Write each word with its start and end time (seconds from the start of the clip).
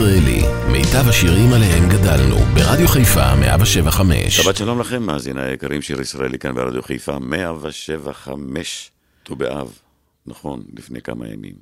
מאזינים 0.00 0.16
לשיר 0.16 0.18
ישראלי, 0.18 0.42
מיטב 0.72 1.08
השירים 1.08 1.52
עליהם 1.52 1.88
גדלנו, 1.88 2.36
ברדיו 2.36 2.88
חיפה 2.88 3.36
175. 3.36 4.36
שבת 4.36 4.56
שלום 4.56 4.80
לכם, 4.80 5.02
מאזיני 5.02 5.42
היקרים, 5.42 5.82
שיר 5.82 6.00
ישראלי 6.00 6.38
כאן 6.38 6.54
ברדיו 6.54 6.82
חיפה 6.82 7.18
175, 7.18 8.90
ט"ו 9.22 9.36
באב, 9.36 9.78
נכון, 10.26 10.64
לפני 10.76 11.02
כמה 11.02 11.28
ימים, 11.28 11.54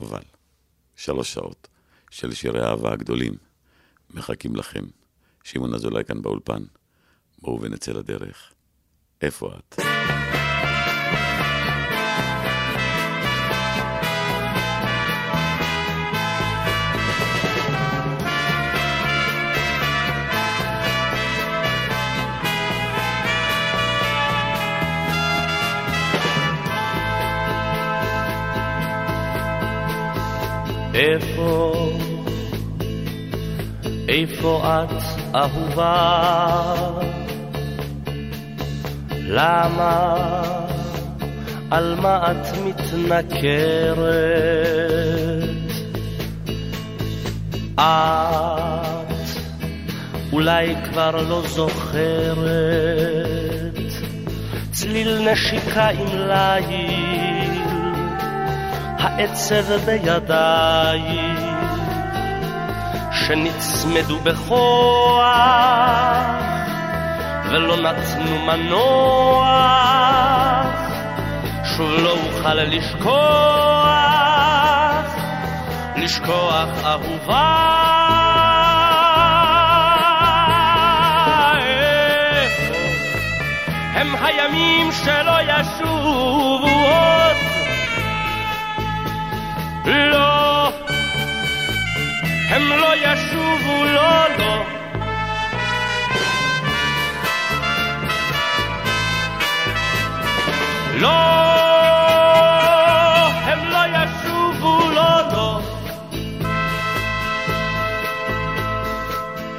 אבל 0.00 0.22
שלוש 0.96 1.32
שעות 1.32 1.68
של 2.10 2.34
שירי 2.34 2.64
האהבה 2.64 2.92
הגדולים 2.92 3.34
מחכים 4.14 4.56
לכם. 4.56 4.84
שמעון 5.44 5.74
אזולאי 5.74 6.04
כאן 6.04 6.22
באולפן, 6.22 6.62
בואו 7.38 7.60
ונצא 7.62 7.92
לדרך. 7.92 8.52
איפה 9.22 9.50
את? 9.58 9.80
איפה, 30.96 31.72
איפה 34.08 34.62
את 34.64 35.02
אהובה? 35.34 36.92
למה, 39.28 40.16
על 41.70 41.94
מה 42.00 42.32
את 42.32 42.46
מתנכרת? 42.64 44.06
את 47.74 49.06
אולי 50.32 50.74
כבר 50.84 51.22
לא 51.28 51.42
זוכרת 51.46 52.46
צליל 54.72 55.28
נשיקה 55.32 55.88
עם 55.88 56.06
ליל 56.06 57.45
העצב 59.06 59.72
בידיים 59.84 61.36
שנצמדו 63.12 64.18
בכוח 64.18 65.36
ולא 67.50 67.76
נתנו 67.76 68.38
מנוח. 68.46 69.46
שוב 71.76 71.90
לא 71.90 72.10
אוכל 72.10 72.54
לשכוח 72.54 73.76
לשכוח 75.96 76.68
אהובה. 76.84 77.76
הם 83.94 84.14
הימים 84.22 84.92
שלא 84.92 85.36
ישובו 85.42 86.25
ישובו, 93.46 93.84
לא, 93.84 94.28
לא. 94.38 94.64
לא, 101.00 101.08
הם 103.44 103.58
לא 103.68 103.78
ישובו, 103.96 104.90
לא, 104.90 105.32
לא. 105.32 105.60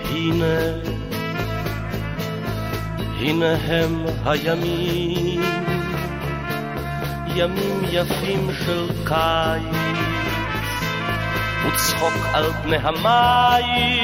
הנה, 0.09 0.57
הנה 3.19 3.55
הם 3.67 4.05
הימים, 4.25 5.41
ימים 7.35 7.81
יפים 7.91 8.49
של 8.65 8.87
קיץ. 9.05 10.06
וצחוק 11.67 12.13
על 12.33 12.51
פני 12.63 12.77
המים, 12.83 14.03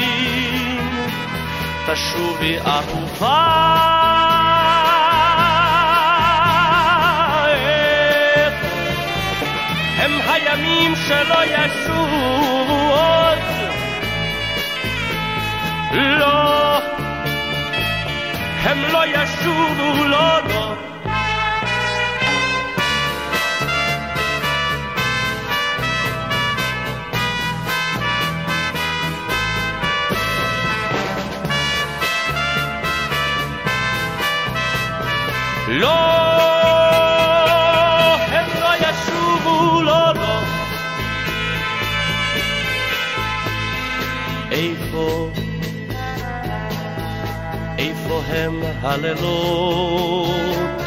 תשובי 1.86 2.58
אהובה. 2.60 3.74
הם 9.98 10.12
הימים 10.28 10.96
שלא 10.96 11.46
ישובו 11.46 12.92
עוד, 12.92 13.40
לא, 15.94 16.80
הם 18.64 18.78
לא 18.92 19.06
ישובו, 19.06 20.04
לא, 20.06 20.40
לא. 20.50 20.93
לא, 35.74 35.90
הם 38.16 38.46
לא 38.62 38.76
ישובו, 38.76 39.82
לא, 39.82 40.14
לא. 40.16 40.40
איפה, 44.52 45.30
איפה 47.78 48.22
הם 48.30 48.62
הלילות? 48.82 50.82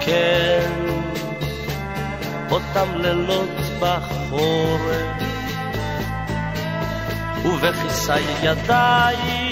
כן, 0.00 0.70
אותם 2.50 2.94
לילות 2.94 3.60
בחורף, 3.80 5.22
ובכיסי 7.44 8.12
ידיים 8.42 9.46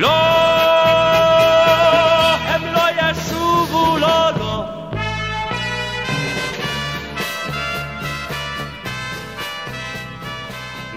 לא, 0.00 0.08
הם 2.48 2.62
לא 2.74 2.82
ישובו, 3.02 3.98
לא, 3.98 4.30
לא. 4.38 4.64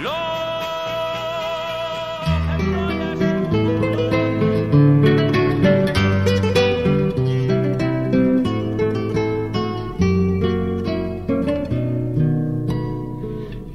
לא, 0.04 0.16
הם 2.48 2.74
לא 2.74 2.88
ישובו. 2.92 3.74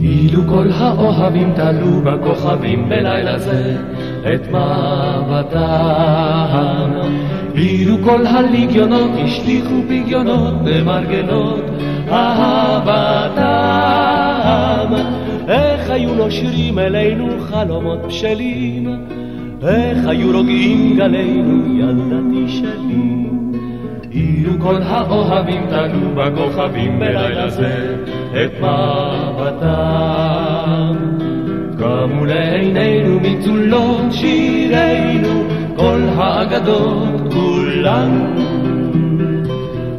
אילו 0.01 0.43
כל 0.49 0.69
האוהבים 0.75 1.53
תלו 1.57 2.01
בכוכבים 2.01 2.89
בלילה 2.89 3.39
זה 3.39 3.77
את 4.35 4.49
מבטם. 4.49 6.09
אילו 7.55 7.97
כל 8.05 8.27
הליגיונות 8.27 9.11
השליכו 9.25 9.75
פגיונות 9.89 10.55
במרגלות 10.65 11.65
אהבתם. 12.11 13.49
איך 15.49 15.91
היו 15.91 16.15
נושרים 16.15 16.79
אלינו 16.79 17.29
חלומות 17.41 18.07
בשלים, 18.07 19.05
איך 19.63 19.99
היו 20.07 20.33
רוגעים 20.33 20.97
גלינו 20.97 21.79
ילדתי 21.79 22.49
שלי. 22.49 23.29
אילו 24.13 24.53
כל 24.61 24.83
האוהבים 24.83 25.67
תלו 25.69 26.15
בכוכבים 26.15 26.99
בלילה 26.99 27.51
זה 27.51 27.97
את 28.45 28.53
מבטם. 28.61 30.09
מול 32.07 32.31
עינינו 32.31 33.21
מצולות 33.21 34.13
שירינו, 34.13 35.45
כל 35.77 36.01
האגדות 36.17 37.33
כולן. 37.33 38.35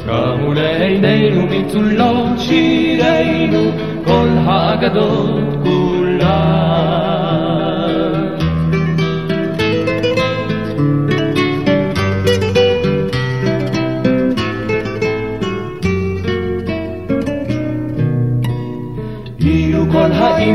קמו 0.05 0.53
לעינינו 0.53 1.47
מצולות 1.47 2.39
שירינו, 2.39 3.71
כל 4.05 4.27
האגדות 4.45 5.48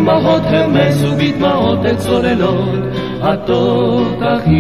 כל 0.04 0.10
האימהות 0.10 0.42
המסו 0.46 1.16
בדמעות 1.16 1.86
את 1.86 1.98
צוללות 1.98 2.78
התותחים. 3.22 4.58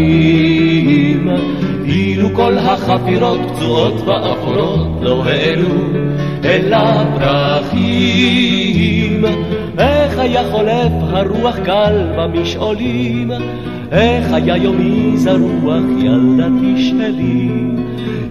אילו 1.84 2.28
כל 2.34 2.58
החפירות 2.58 3.40
פצועות 3.48 3.94
ואפורות 4.06 4.88
לא 5.00 5.24
העלו 5.24 5.74
אל 6.44 6.72
הפרחים. 6.72 7.94
איך 9.78 10.18
היה 10.18 10.42
חולף 10.50 10.92
הרוח 11.00 11.56
קל 11.64 12.12
במשעולים, 12.16 13.30
איך 13.92 14.32
היה 14.32 14.56
יומי 14.56 15.16
זרוח 15.16 15.84
ילדתי 15.98 16.90
שלי. 16.90 17.48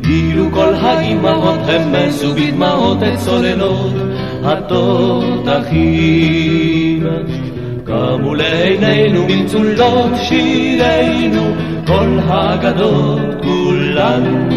אילו 0.09 0.51
כל 0.51 0.74
האימהות 0.74 1.59
המסו 1.68 2.33
בדמעות 2.33 2.98
את 3.04 3.18
צוללות 3.18 4.03
התותחים. 4.44 6.24
קמו 7.84 8.36
לעינינו 8.36 9.28
מצולות 9.28 10.12
שירינו, 10.16 11.56
כל 11.88 12.19
האגדות 12.28 13.19
כולן. 13.44 14.50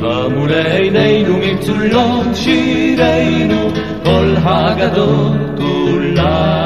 קמו 0.00 0.46
לעינינו 0.46 1.34
מצולות 1.36 2.26
שירינו, 2.34 3.68
כל 4.04 4.34
האגדות 4.42 5.32
כולן. 5.56 6.65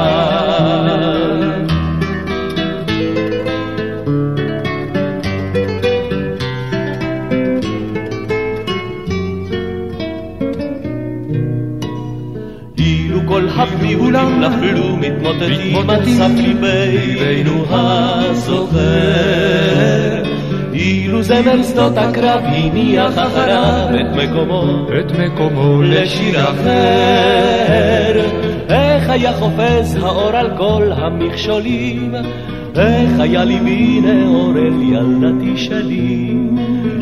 הפיולים 14.15 14.39
נפלו 14.39 14.97
מתמוטטים 14.97 15.89
על 15.89 16.05
סף 16.05 16.31
ליבנו 16.37 17.65
הזוכר. 17.69 18.81
אילו 20.73 21.23
זמר 21.23 21.63
שדות 21.63 21.97
הקרב 21.97 22.41
הניח 22.45 23.17
אחריו 23.17 23.87
את 24.01 24.15
מקומו, 24.15 24.87
את 24.99 25.11
מקומו 25.19 25.81
לשיר 25.81 26.43
אחר. 26.43 28.21
איך 28.69 29.09
היה 29.09 29.33
חופז 29.33 29.95
האור 30.01 30.37
על 30.37 30.49
כל 30.57 30.91
המכשולים, 30.95 32.15
איך 32.75 33.19
היה 33.19 33.43
ליבי 33.43 34.01
נאור 34.01 34.53
אל 34.57 34.81
ילדתי 34.81 35.57
שלי. 35.57 36.33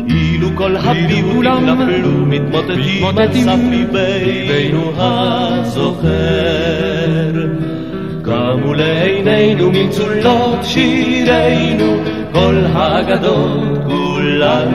אילו 0.08 0.48
כל 0.54 0.76
הפיולים 0.76 1.66
נפלו 1.66 2.26
מתמוטטים 2.26 3.04
על 3.18 3.32
סף 3.32 3.58
ליבנו 3.70 4.92
הזוכר. 4.96 6.89
קמו 8.24 8.74
לעינינו 8.74 9.70
מצולות 9.70 10.58
שירינו, 10.64 11.96
כל 12.32 12.54
האגדות 12.72 13.78
כולן. 13.86 14.68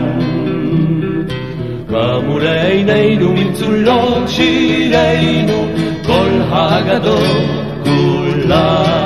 קמו 1.90 2.40
לעינינו 2.40 3.34
מצולות 3.34 4.30
שירינו, 4.30 5.68
כל 6.06 6.30
האגדות 6.50 7.46
כולן. 7.84 9.05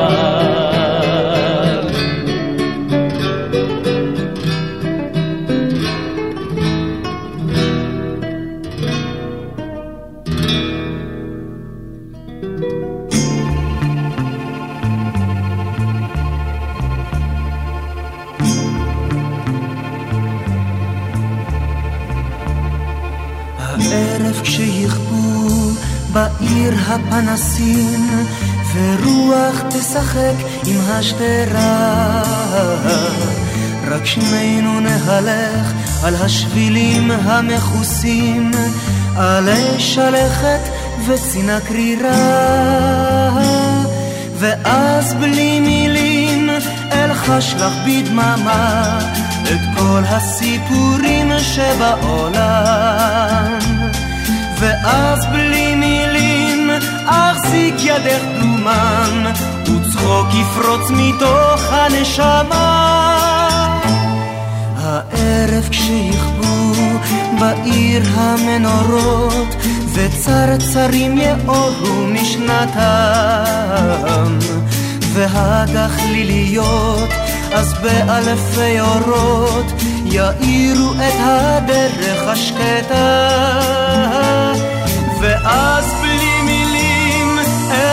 בעיר 26.49 26.73
הפנסים, 26.87 28.25
ורוח 28.73 29.63
תשחק 29.69 30.33
עם 30.65 30.77
השדרה. 30.89 32.23
רק 33.87 34.05
שנינו 34.05 34.79
נהלך 34.79 35.73
על 36.03 36.15
השבילים 36.15 37.11
המכוסים, 37.11 38.51
עלי 39.15 39.79
שלכת 39.79 40.59
וצינה 41.07 41.59
קרירה. 41.59 42.09
ואז 44.39 45.13
בלי 45.13 45.59
מילים 45.59 46.49
אלחש 46.91 47.53
לך 47.53 47.73
בדממה 47.85 48.99
את 49.43 49.59
כל 49.77 50.01
הסיפורים 50.05 51.31
שבעולם. 51.39 52.79
ואז 54.59 55.25
בלי 55.25 55.58
ידך 57.89 58.23
דומם 58.39 59.25
וצחוק 59.63 60.27
יפרוץ 60.33 60.89
מתוך 60.89 61.61
הנשמה. 61.71 63.19
הערב 64.77 65.67
כשיכבו 65.71 66.73
בעיר 67.39 68.03
המנורות 68.15 69.55
וצרצרים 69.93 71.17
יאורו 71.17 72.07
משנתם 72.07 72.79
והגחליליות 75.13 77.09
אז 77.53 77.73
באלפי 77.73 78.79
אורות 78.79 79.65
יאירו 80.05 80.93
את 80.93 81.13
הדרך 81.19 82.27
השקטה. 82.27 83.29
ואז 85.21 85.98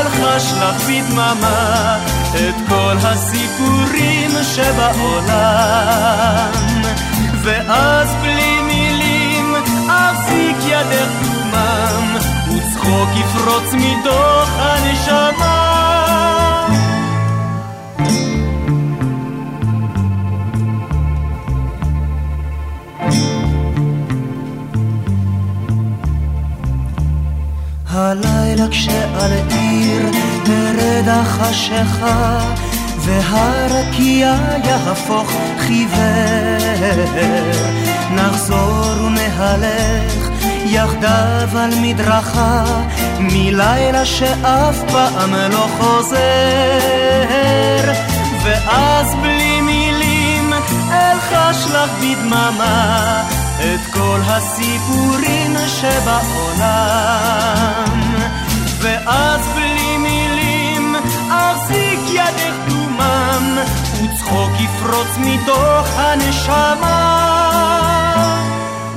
אלחש 0.00 0.52
לך 0.52 0.76
בדממה 0.88 1.98
את 2.34 2.54
כל 2.68 2.96
הסיפורים 3.02 4.30
שבעולם. 4.54 6.06
ואז 7.42 8.14
בלי 8.22 8.60
מילים 8.62 9.54
אחזיק 9.88 10.56
ידך 10.66 11.08
דומם 11.22 12.16
וצחוק 12.46 13.08
יפרוץ 13.16 13.72
מתוך 13.72 14.48
הנשמה 14.58 15.55
הלילה 27.96 28.68
כשעל 28.70 29.32
עיר 29.50 30.02
תרד 30.44 31.08
החשיכה 31.08 32.38
והרקיע 32.98 34.34
יהפוך 34.64 35.32
חיוור. 35.58 35.96
נחזור 38.10 39.04
ונהלך 39.06 40.30
יחדיו 40.64 41.48
על 41.58 41.70
מדרכה 41.80 42.64
מלילה 43.20 44.04
שאף 44.04 44.82
פעם 44.92 45.34
לא 45.34 45.68
חוזר. 45.78 46.16
ואז 48.44 49.14
בלי 49.14 49.60
מילים 49.60 50.52
אלחש 50.90 51.66
לך 51.66 51.90
בדממה 52.00 53.45
את 53.60 53.80
כל 53.92 54.20
הסיפורים 54.24 55.56
שבעולם 55.80 56.70
ואז 58.78 59.40
בלי 59.54 59.96
מילים 59.96 60.96
אחזיק 61.30 62.00
ידך 62.12 62.54
דומם 62.68 63.58
וצחוק 63.92 64.50
יפרוץ 64.60 65.08
מתוך 65.18 65.88
הנשמה 65.96 67.02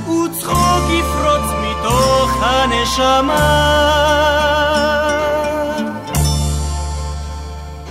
וצחוק 0.08 0.84
יפרוץ 0.89 1.51
מתוך 1.62 2.44
הנשמה 2.44 3.70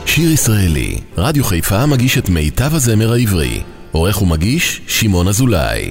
שיר 0.07 0.31
ישראלי, 0.31 0.99
רדיו 1.17 1.45
חיפה 1.45 1.87
מגיש 1.87 2.19
את 2.19 2.29
מיטב 2.29 2.75
הזמר 2.75 3.13
העברי. 3.13 3.63
עורך 3.93 4.23
ומגיש, 4.23 4.81
שמעון 4.87 5.29
אזולאי. 5.29 5.91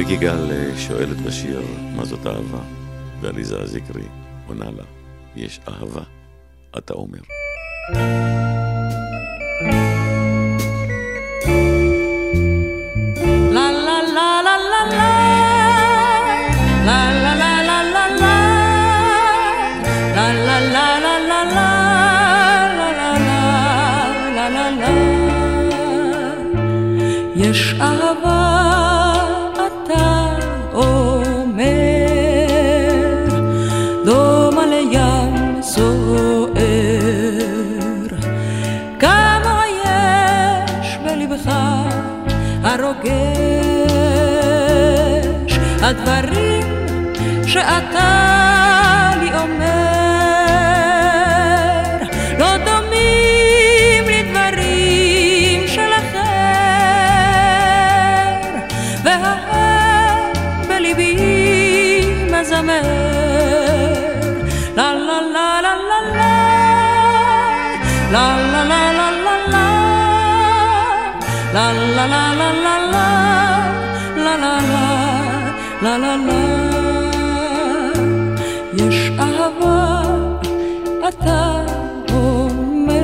ריק 0.00 0.10
יגאל 0.10 0.50
שואל 0.76 1.12
את 1.12 1.20
בשיר, 1.20 1.62
מה 1.96 2.04
זאת 2.04 2.26
אהבה? 2.26 2.58
ועליזה 3.20 3.60
הזיקרי 3.62 4.02
עונה 4.46 4.70
לה, 4.70 4.84
יש 5.36 5.60
אהבה, 5.68 6.02
אתה 6.78 6.94
אומר. 6.94 7.18
יש 27.36 27.74
אהבה 27.80 28.09
הרוגש, 43.04 44.28
הדברים 45.82 46.84
שאתה 47.46 49.10
לי 49.20 49.30
אומר. 49.34 49.90
la 71.52 71.72
la 71.82 72.02
la 72.04 72.22
la 72.22 72.32
la 72.34 72.48
la 72.64 72.79
la 75.82 75.96
la 75.96 76.14
la 76.26 76.40
יש 78.72 79.10
אהבה 79.18 80.02
אתה 81.08 81.64
אומר 82.12 83.00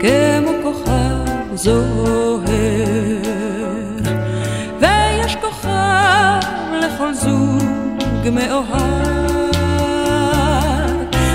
כמו 0.00 0.52
כוכב 0.62 1.54
זוהר. 1.54 2.44
ויש 4.80 5.36
כוכב 5.40 6.40
לכל 6.72 7.14
זוג 7.14 8.28
מאוהב 8.32 8.80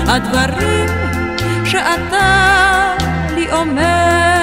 הדברים 0.08 0.88
שאתה 1.64 2.96
לי 3.34 3.52
אומר 3.52 4.35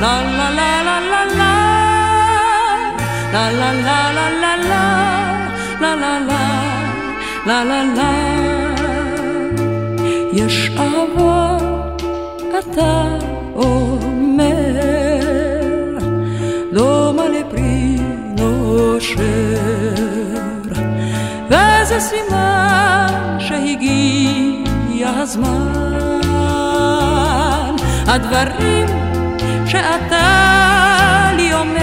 לה 0.00 0.22
לה 0.22 0.50
לה 0.50 0.82
לה 0.82 1.00
לה, 1.00 1.54
לה 3.32 3.50
לה 3.52 3.72
לה 3.72 4.10
לה 4.12 4.28
לה 4.40 4.56
לה, 4.56 4.84
לה 5.80 5.94
לה 5.96 6.18
לה, 6.18 6.44
לה 7.46 7.64
לה 7.64 7.82
לה. 7.96 8.12
יש 10.32 10.70
אהבה, 10.78 11.56
אתה 12.58 13.04
אומר, 13.54 14.76
דומה 16.72 17.28
לפרי 17.28 17.96
נושר, 18.38 19.16
וזה 21.46 22.00
סימן 22.00 23.36
שהגיע 23.38 25.08
הזמן, 25.08 25.72
הדברים 28.06 28.95
שאתה 29.66 31.30
לי 31.36 31.52
אומר, 31.52 31.78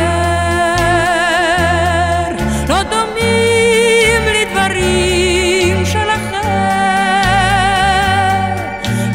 לא 2.70 2.84
דומים 2.84 4.22
לדברים 4.36 5.86
של 5.86 6.10
אחר, 6.10 6.48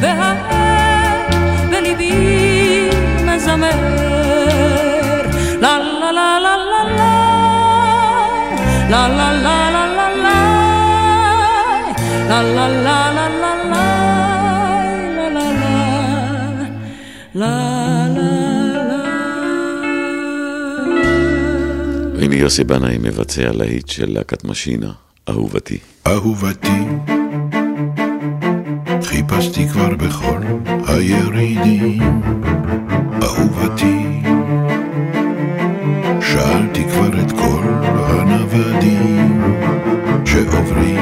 והאב 0.00 0.37
בליבי 1.70 2.90
מזמר, 3.24 3.70
לה 5.61 5.78
לה, 5.78 6.12
לה 6.12 6.38
לה 6.38 6.38
לה 6.40 6.85
לה 8.88 9.09
לה 9.09 9.33
לה, 9.33 9.33
לה 9.40 9.68
לה 9.68 9.88
לה 9.88 10.09
לה 12.28 12.42
לה 12.42 12.68
לה, 12.68 13.08
יוסי 22.38 22.64
בנאי 22.64 22.98
מבצע 22.98 23.53
להיט 23.53 23.88
של 23.88 24.12
להקת 24.12 24.44
משינה, 24.44 24.92
אהובתי. 25.29 25.79
אהובתי, 26.07 26.85
חיפשתי 29.03 29.68
כבר 29.68 29.96
בכל 29.96 30.40
הירידים, 30.87 32.22
אהובתי, 33.22 34.22
שאלתי 36.20 36.85
כבר 36.85 37.20
את 37.22 37.33
כל 37.33 37.64
הנוודים 37.94 39.42
שעוברים 40.24 40.97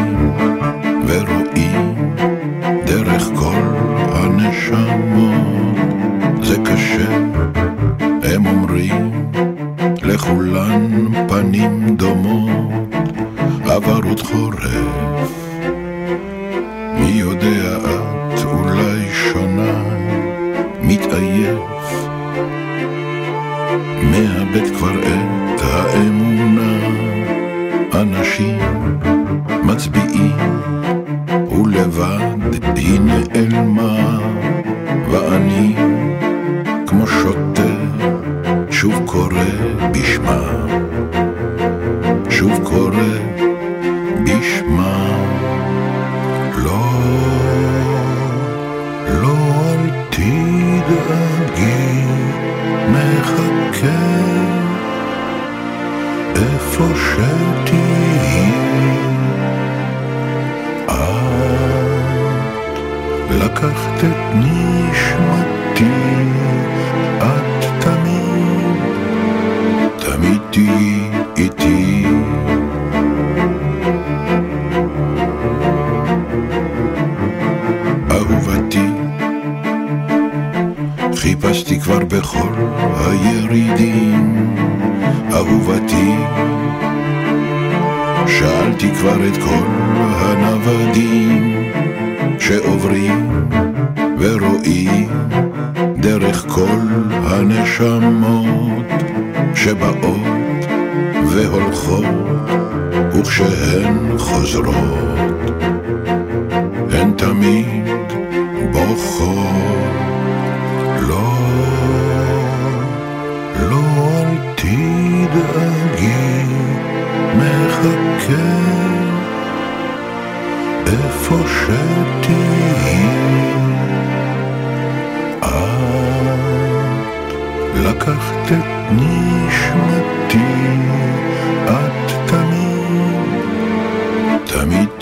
być 24.61 24.71
kwarel. 24.71 25.16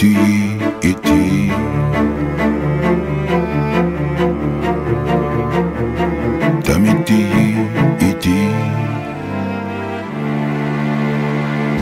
תהיי 0.04 0.58
איתי. 0.82 1.50
תמיד 6.64 6.96
תהיי 7.04 7.54
איתי. 8.00 8.48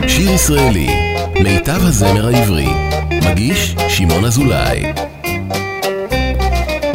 שיר 0.07 0.31
ישראלי, 0.31 0.87
מיטב 1.39 1.85
הזמר 1.85 2.27
העברי, 2.27 2.69
מגיש 3.31 3.75
שמעון 3.89 4.25
אזולאי. 4.25 4.93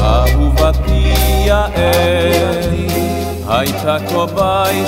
אהובתי 0.00 1.12
יעל, 1.46 2.74
הייתה 3.48 3.96
כה 4.08 4.26
ביישנית, 4.26 4.82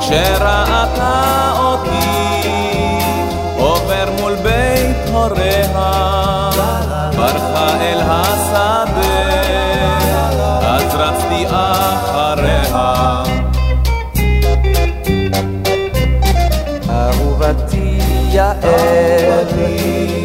כשראתה 0.00 1.52
אותי 1.58 2.25
הוריה, 5.28 6.50
ברחה 7.16 7.68
אל 7.80 8.00
השדה, 8.04 8.86
אז 10.62 10.94
רצתי 10.94 11.46
אחריה. 11.50 13.22
אהובתי 16.90 17.98
יעל, 18.30 19.46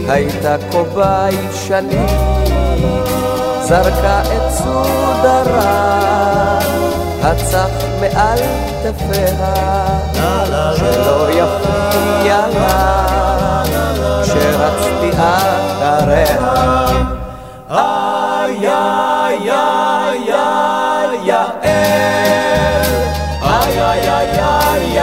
הייתה 0.07 0.55
כה 0.71 0.83
ביישנית, 0.95 2.09
זרקה 3.61 4.21
את 4.21 4.51
סודרה, 4.51 5.79
הצח 7.23 7.69
מעל 8.01 8.39
כתפיה, 8.83 9.55
שלא 10.75 11.29
יפתיע 11.29 12.47
לה, 12.53 13.20
כשרצתי 14.31 15.11
אחריה. 15.17 16.35
איי 17.69 18.67
איי 18.67 19.51
איי 19.51 20.33
איי 20.33 21.17
יעל, 21.25 21.71
איי 23.43 23.81
איי 23.81 24.09
איי 24.09 24.99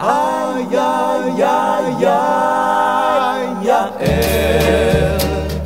איי 0.00 0.34
יעלה, 3.64 3.86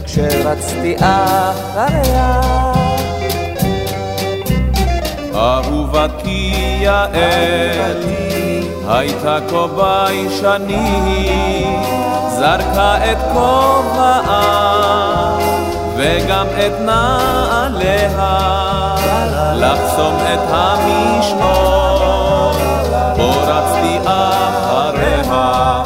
כשרצתי 0.04 0.96
אחריה. 0.96 2.40
אהובתי 5.34 6.52
יעל, 6.80 8.02
הייתה 8.88 9.38
כה 9.48 9.66
ביישנית, 9.76 11.28
זרקה 12.28 13.12
את 13.12 13.18
כובעה 13.32 14.58
וגם 15.96 16.46
את 16.46 16.72
נעליה, 16.80 18.16
לחסום 19.54 20.14
את 20.16 20.40
המשעול, 20.48 21.72
פה 23.16 23.32
רצתי 23.46 23.98
אחריה. 24.04 25.82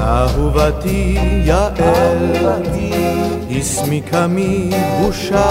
אהובתי 0.00 1.18
יעל, 1.44 2.36
הסמיקה 3.58 4.26
מבושה 4.30 5.50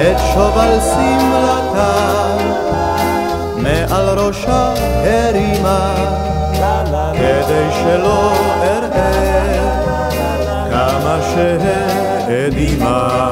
את 0.00 0.16
שובל 0.34 0.78
שמלתה, 0.80 2.36
מעל 3.56 4.18
ראשה 4.18 4.74
הרימה, 5.04 5.94
כדי 7.12 7.68
שלא 7.82 8.32
אראה 8.62 9.56
כמה 10.70 11.18
שהאדימה. 11.34 13.26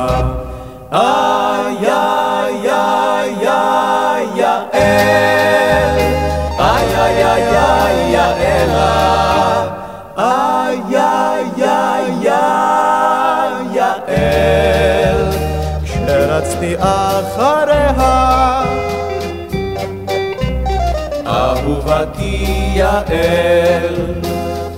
יעל, 22.95 23.95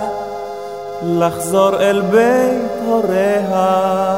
לחזור 1.03 1.81
אל 1.81 2.01
בית 2.01 2.71
הוריה. 2.85 4.17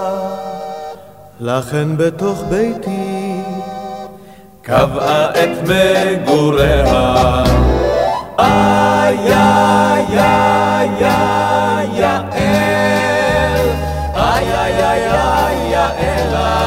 לכן 1.39 1.97
בתוך 1.97 2.43
ביתי 2.49 3.41
קבעה 4.61 5.29
את 5.29 5.49
מגוריה. 5.63 7.43
איי 8.39 9.17
איי 9.17 10.19
איי 10.19 11.05
איי 11.05 11.87
יעל, 11.93 12.31
איי 14.15 14.53
איי 14.55 14.81
איי 14.81 15.75
איי 15.75 16.62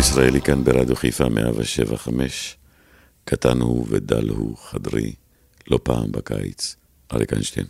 ישראלי 0.00 0.40
כאן 0.40 0.64
ברדיו 0.64 0.96
חיפה 0.96 1.28
175, 1.28 2.56
קטן 3.24 3.60
הוא 3.60 3.86
ודל 3.88 4.28
הוא 4.28 4.56
חדרי, 4.56 5.12
לא 5.70 5.78
פעם 5.82 6.12
בקיץ. 6.12 6.76
אריק 7.12 7.32
איינשטיין. 7.32 7.66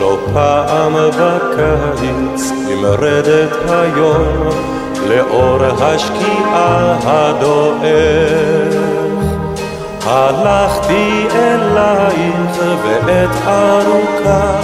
לא 0.00 0.28
פעם 0.34 0.94
בקיץ 1.18 2.50
נמרדת 2.68 3.56
היום 3.68 4.48
לאור 5.08 5.64
השקיעה 5.64 6.98
הדועך. 7.02 8.79
הלכתי 10.06 11.26
אלייך 11.34 12.58
ועת 12.84 13.36
ארוכה 13.46 14.60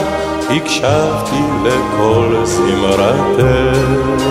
הקשבתי 0.51 1.43
לכל 1.65 2.37
זמרתך. 2.45 4.27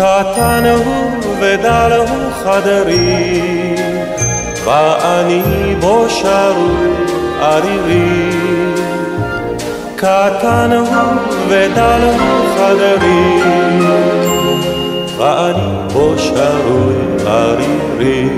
קטן 0.00 0.64
הוא 0.84 1.10
ודל 1.40 1.92
הוא 1.98 2.30
חדרי 2.44 3.74
ואני 4.64 5.74
בו 5.80 6.06
שרוי 6.08 6.90
ערירי 7.40 8.30
קטן 9.96 10.70
הוא 10.72 11.14
ודל 11.48 12.00
הוא 12.02 12.46
חדרי 12.56 13.42
ואני 15.18 15.92
בו 15.92 16.14
שרוי 16.18 17.26
ערירי 17.26 18.28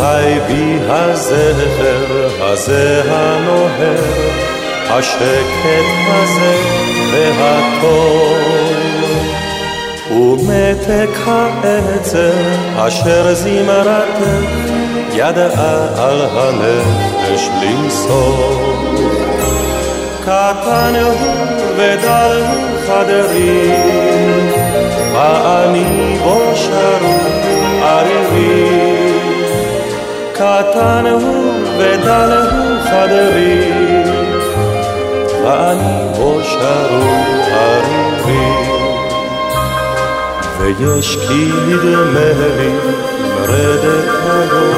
וחי 0.00 0.38
בי 0.46 0.78
הזכר 0.88 2.28
הזה 2.40 3.02
הנוהר, 3.08 4.00
השקט 4.88 5.64
הזה 6.08 6.56
והטוב. 7.38 8.36
ומתק 10.10 11.10
העצר 11.26 12.32
אשר 12.76 13.34
זמרתך 13.34 14.60
ידעה 15.12 15.86
על 15.96 16.20
הנפש 16.32 17.48
למסור. 17.62 18.74
קטן 20.22 20.94
הוא 21.04 21.14
ודל 21.76 22.42
חדרי, 22.86 23.70
ואני 25.12 26.18
בו 26.24 26.40
שרו 26.54 27.18
ערירי. 27.82 28.79
קטן 30.40 31.06
הוא 31.06 31.54
ודל 31.78 32.48
חדרי, 32.84 33.72
ואני 35.44 36.16
בו 36.16 36.40
שרו 36.42 37.10
ערירי. 37.52 38.50
ויש 40.58 41.16
כי 41.16 41.48
נדמה 41.68 42.30
לי 42.56 42.72
מרדת 43.34 44.08
היום, 44.24 44.74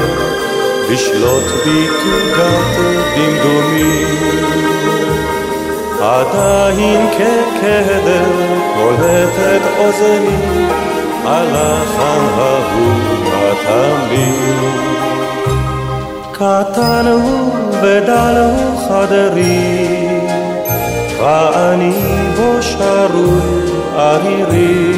לשלוט 0.89 1.43
בי 1.63 1.87
תוגת 1.87 2.79
דמדומים. 3.15 4.07
עדיין 6.01 7.09
כקדר 7.11 8.25
קולטת 8.75 9.61
אוזני, 9.79 10.67
הלחן 11.25 12.25
ההוא 12.37 12.93
התמיד. 13.51 14.92
קטן 16.43 17.05
הוא 17.07 17.53
ודל 17.81 18.35
הוא 18.37 18.87
חדרי, 18.87 20.07
ואני 21.19 21.93
בו 22.37 22.61
שרוי 22.61 23.71
ערירי. 23.95 24.93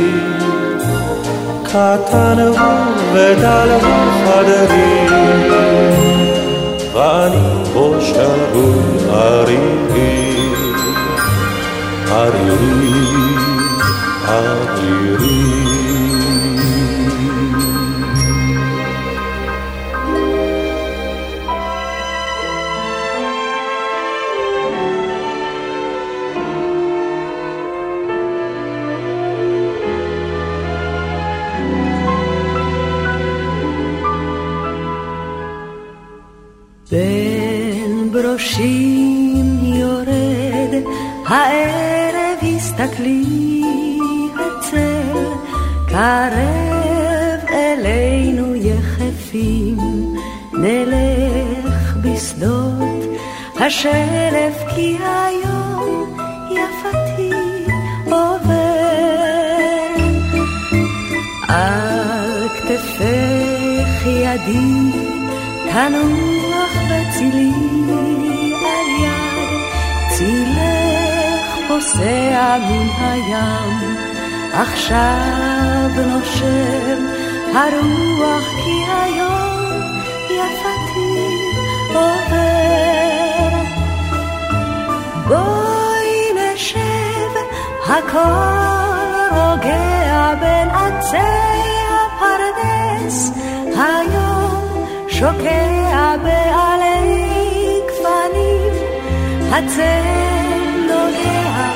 קטן 1.64 2.40
הוא 2.40 2.58
ודל 3.14 3.70
הוא 3.72 4.12
חדרי, 4.26 5.08
ואני 6.94 7.64
בו 7.74 7.96
שרוי 8.02 9.10
ערירי. 9.10 10.36
ערירי, 12.12 13.06
ערירי. 14.28 15.65
השלף 53.86 54.64
כי 54.76 54.98
היום 55.02 56.18
יפתי 56.52 57.30
עובר. 58.06 58.56
על 61.48 62.48
כתפך 62.50 64.06
ידי 64.06 64.92
תנוח 65.72 66.74
בצילי 66.90 67.52
על 68.66 68.88
יד 69.04 69.50
צילך 70.10 71.68
פוסע 71.68 72.58
מן 72.58 72.90
הים. 73.00 73.96
עכשיו 74.54 75.90
נושם 76.08 77.06
הרוח 77.54 78.44
כי 78.64 78.92
היום 78.92 80.02
יפתי 80.30 81.26
עובר 81.94 82.45
הכל 87.88 89.36
רוגע 89.36 90.34
בין 90.40 90.70
עצי 90.70 91.18
הפרדס. 91.96 93.32
היום 93.76 94.86
שוקע 95.08 96.16
בעלי 96.24 97.80
גפנים 97.88 98.74
הצל 99.52 100.06
נוגע 100.88 101.70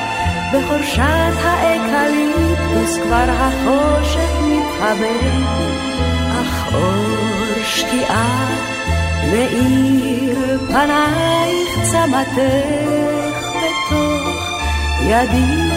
בחורשת 0.54 1.34
האקליפטוס. 1.44 2.98
כבר 3.04 3.30
החושך 3.30 4.32
מתחבא 4.42 5.20
אך 6.42 6.74
אור 6.74 7.64
שקיעה 7.66 8.48
מאיר 9.32 10.60
פנייך 10.68 11.92
צמתך 11.92 12.40
בתוך 13.50 14.50
ידי 15.02 15.69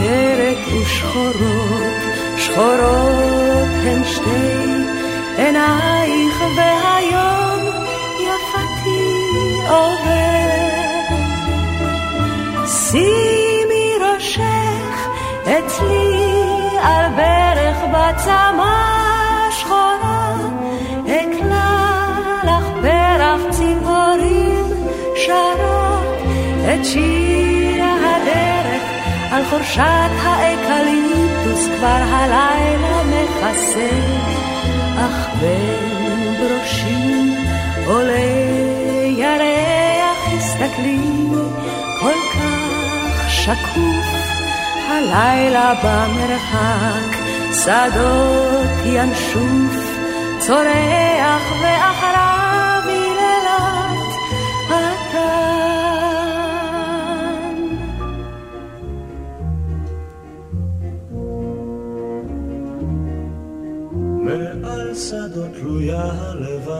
מותרת 0.00 0.56
ושחורות 0.72 1.92
שחורות 2.36 3.68
הן 3.84 4.04
שתי 4.04 4.50
עינייך 5.36 6.42
והיום 6.56 7.60
יפתי 8.20 9.02
עובר. 9.68 10.50
שימי 12.66 13.92
ראשך 14.00 15.08
אצלי 15.42 16.22
על 16.82 17.10
ברך 17.16 17.76
בצמא 17.92 18.74
שחורה, 19.50 20.34
אקלע 21.06 21.80
לך 22.44 22.64
פרח 22.82 23.40
ציפורים 23.50 24.64
שרות 25.16 26.22
את 26.74 26.84
שיר 26.84 27.84
הדרך 27.84 28.59
על 29.30 29.44
חורשת 29.44 30.10
האקליפטוס 30.22 31.66
כבר 31.76 32.02
הלילה 32.10 33.02
מכסה. 33.04 33.90
אך 34.98 35.28
בין 35.40 36.34
בראשי 36.38 37.34
עולה 37.86 38.60
ירח, 39.04 40.18
הסתכלי 40.36 40.98
כל 42.00 42.12
כך 42.34 43.30
שקוף, 43.30 44.06
הלילה 44.88 45.74
במרחק, 45.84 47.16
שדות 47.64 48.86
ינשוף, 48.86 49.98
צורח 50.38 51.42
ואחריו 51.62 52.29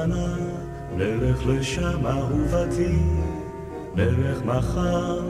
הלבנה, 0.01 0.35
נלך 0.97 1.47
לשם 1.47 2.07
אהובתי, 2.07 2.99
נלך 3.95 4.45
מחר. 4.45 5.21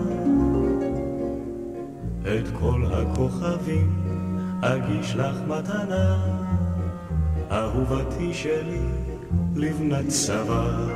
את 2.22 2.48
כל 2.60 2.82
הכוכבים 2.92 4.02
אגיש 4.62 5.16
לך 5.16 5.36
מתנה, 5.48 6.16
אהובתי 7.50 8.34
שלי, 8.34 8.86
לבנת 9.56 10.08
צבא. 10.08 10.86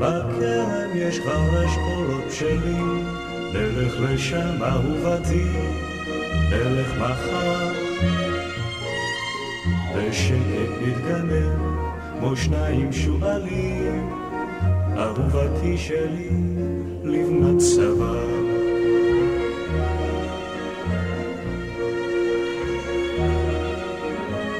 בכרם 0.00 0.90
יש 0.94 1.18
כבר 1.18 1.66
אשכולות 1.66 2.24
בשלים, 2.28 3.04
נלך 3.52 3.94
לשם 4.00 4.62
אהובתי, 4.62 5.46
נלך 6.50 6.98
מחר. 6.98 7.72
בשקט 9.96 10.70
נתגנב, 10.82 11.58
כמו 12.18 12.36
שניים 12.36 12.92
שועלים, 12.92 14.10
אהובתי 14.96 15.78
שלי, 15.78 16.30
לבנת 17.04 17.58
צבא. 17.58 18.20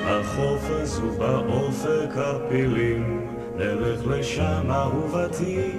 החוף 0.06 0.70
עזוב 0.82 1.18
באופק 1.18 2.16
הפילים, 2.16 3.26
נלך 3.56 4.00
לשם 4.06 4.70
אהובתי, 4.70 5.72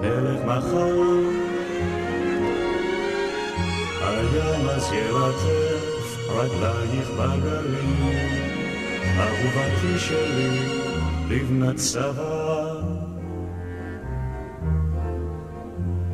נלך 0.00 0.44
מחר. 0.46 1.43
הים 4.32 4.68
אז 4.68 4.92
ירטף, 4.92 6.18
רגלייך 6.28 7.10
בגליל, 7.10 8.18
אהובתי 9.18 9.98
שלי, 9.98 10.58
לבנת 11.28 11.76
צבא. 11.76 12.74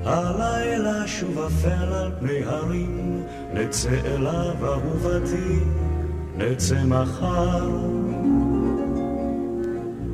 הלילה 0.05 1.07
שוב 1.07 1.39
אפל 1.39 1.93
על 1.93 2.13
פני 2.21 2.45
הרים, 2.45 3.23
נצא 3.55 4.01
אליו 4.05 4.55
אהובתי, 4.63 5.61
נצא 6.37 6.85
מחר. 6.85 7.71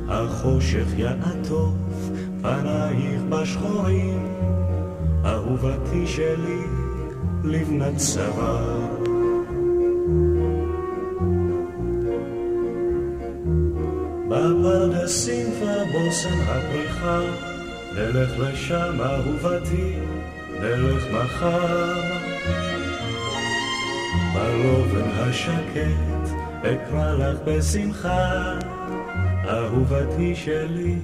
החושך 0.09 0.87
יעטוף 0.97 1.73
פנייך 2.41 3.21
בשחורים, 3.29 4.27
אהובתי 5.25 6.07
שלי, 6.07 6.76
לבנת 7.47 7.97
צבא. 7.97 8.77
בפרדסים 14.27 15.45
ובושם 15.49 16.39
הפריחה, 16.47 17.21
נלך 17.95 18.39
לשם 18.39 19.01
אהובתי, 19.01 19.93
נלך 20.61 21.03
מחר. 21.13 21.93
בלובן 24.33 25.09
השקט 25.13 26.29
אקרא 26.61 27.13
לך 27.13 27.37
בשמחה, 27.45 28.59
אהובתי 29.49 30.35
שלי, 30.35 30.95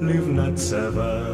לבנת 0.00 0.54
צוואר. 0.54 1.33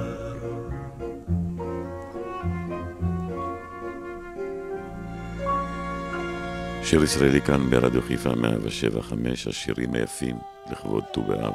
שיר 6.91 7.05
ישראלי 7.05 7.41
כאן 7.41 7.71
ברדיו 7.71 8.03
חיפה 8.03 8.35
175, 8.35 9.47
השירים 9.47 9.95
היפים 9.95 10.37
לכבוד 10.71 11.05
ט"ו 11.13 11.23
באב, 11.23 11.55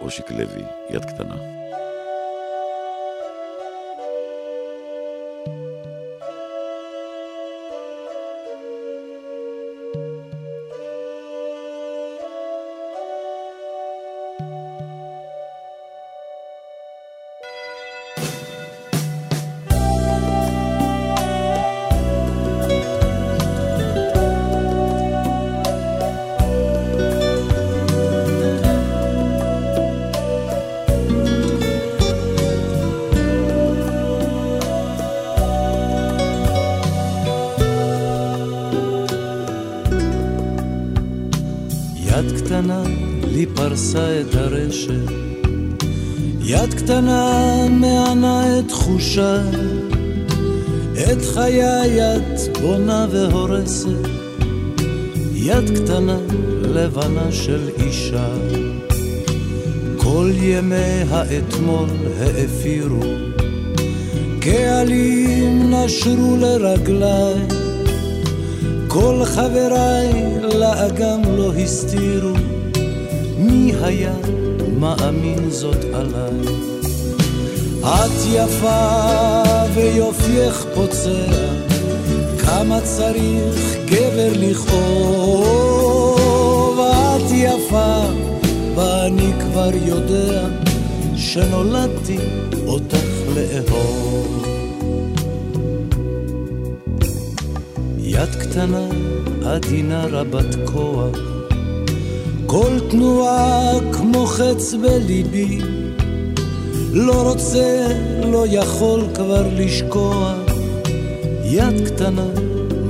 אושיק 0.00 0.30
לוי, 0.30 0.62
יד 0.90 1.04
קטנה. 1.04 1.59
פרסה 43.60 44.20
את 44.20 44.34
הרשת. 44.34 45.10
יד 46.40 46.74
קטנה 46.74 47.66
מענה 47.70 48.58
את 48.58 48.68
תחושה, 48.68 49.42
את 50.94 51.24
חיי 51.34 52.16
את 52.16 52.58
בונה 52.62 53.06
והורסת. 53.10 54.08
יד 55.34 55.70
קטנה 55.78 56.18
לבנה 56.62 57.32
של 57.32 57.68
אישה. 57.78 58.28
כל 59.96 60.30
ימי 60.42 61.02
האתמול 61.10 61.88
האפירו, 62.20 63.00
קהלים 64.40 65.74
נשרו 65.74 66.36
לרגליי. 66.36 67.34
כל 68.88 69.22
חבריי 69.24 70.12
לאגם 70.54 71.20
לא 71.36 71.52
הסתירו, 71.54 72.49
היה 73.82 74.14
מאמין 74.78 75.50
זאת 75.50 75.84
עליי? 75.94 76.54
את 77.84 78.10
יפה 78.32 79.42
ויופייך 79.74 80.66
פוצע, 80.74 81.26
כמה 82.44 82.80
צריך 82.80 83.76
גבר 83.84 84.32
לכאוב. 84.36 85.90
את 86.80 87.30
יפה 87.30 88.02
ואני 88.74 89.32
כבר 89.40 89.70
יודע 89.86 90.48
שנולדתי 91.16 92.18
אותך 92.66 93.06
לאהוב. 93.34 94.46
יד 97.98 98.34
קטנה, 98.40 98.86
עדינה 99.44 100.06
רבת 100.06 100.54
כוח, 100.64 101.29
כל 102.50 102.78
תנועה 102.90 103.72
כמו 103.92 104.26
חץ 104.26 104.74
בליבי, 104.74 105.58
לא 106.92 107.28
רוצה, 107.28 107.86
לא 108.24 108.44
יכול 108.48 109.00
כבר 109.14 109.46
לשקוע, 109.56 110.34
יד 111.44 111.86
קטנה 111.86 112.26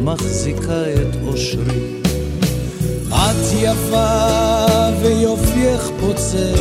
מחזיקה 0.03 0.83
את 0.93 1.17
אושרי. 1.27 2.01
את 3.09 3.53
יפה 3.61 4.27
ויופייך 5.03 5.91
פוצע, 6.01 6.53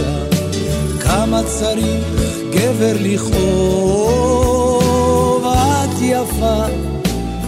כמה 0.99 1.41
צריך 1.43 2.05
גבר 2.53 2.95
לכאוב. 2.99 4.39
את 5.45 6.01
יפה 6.01 6.63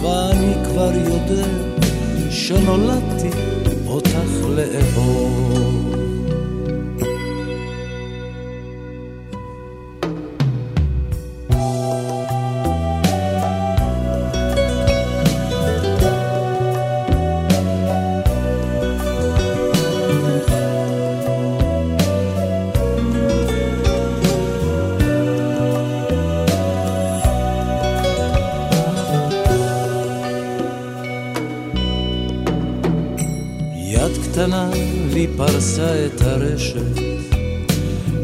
ואני 0.02 0.54
כבר 0.64 0.90
יודע 0.94 1.46
שנולדתי 2.30 3.11
אותך 3.11 3.11
לאהוב. 4.52 5.71
הרשת, 36.32 37.00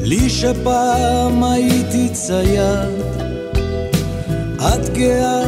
לי 0.03 0.31
שפעם 0.31 1.45
הייתי 1.45 2.09
צייד, 2.13 2.89
את 4.59 4.89
גאה 4.93 5.43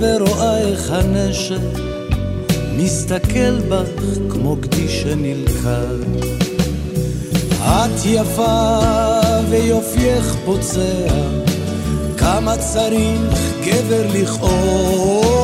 ורואה 0.00 0.58
איך 0.58 0.90
הנשק 0.90 1.78
מסתכל 2.76 3.58
בך 3.68 4.18
כמו 4.30 4.56
גדי 4.56 4.88
שנלכד. 4.88 5.96
את 7.60 8.00
יפה 8.04 8.78
ויופייך 9.50 10.36
פוצע, 10.44 11.08
כמה 12.18 12.56
צריך 12.56 13.20
גבר 13.64 14.06
לכאוב. 14.14 15.36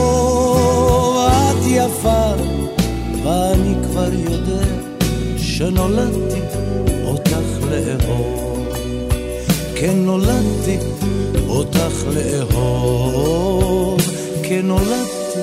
את 1.26 1.66
יפה 1.66 2.32
ואני 3.24 3.74
שנולדתי 5.62 6.40
אותך 7.04 7.46
לאהוב. 7.70 8.68
כן 9.74 9.96
נולדתי 9.96 10.78
אותך 11.48 12.04
לאהוב. 12.14 14.00
כן 14.42 14.60
נולדתי 14.66 15.40